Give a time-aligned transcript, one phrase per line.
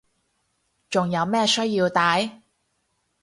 [0.89, 2.41] 仲有咩需要戴